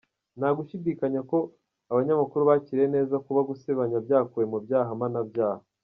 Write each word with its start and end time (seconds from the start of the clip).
Nta 0.37 0.49
gushidikanya 0.57 1.19
ko 1.31 1.37
abanyamakuru 1.91 2.41
bakiriye 2.49 2.87
neza 2.95 3.15
kuba 3.25 3.41
gusebanya 3.49 3.97
byakuwe 4.05 4.43
mu 4.51 4.57
byaha 4.65 4.91
mpanabyaha 4.99 5.63